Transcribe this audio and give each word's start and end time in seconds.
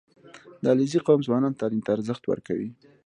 •د 0.61 0.63
علیزي 0.73 0.99
قوم 1.07 1.19
ځوانان 1.27 1.53
تعلیم 1.59 1.81
ته 1.85 1.89
ارزښت 1.95 2.23
ورکوي. 2.27 2.69